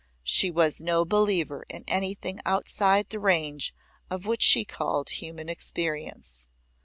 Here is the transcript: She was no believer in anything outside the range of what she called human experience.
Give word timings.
She 0.23 0.49
was 0.49 0.81
no 0.81 1.05
believer 1.05 1.63
in 1.69 1.83
anything 1.87 2.39
outside 2.43 3.11
the 3.11 3.19
range 3.19 3.71
of 4.09 4.25
what 4.25 4.41
she 4.41 4.65
called 4.65 5.09
human 5.11 5.47
experience. 5.47 6.47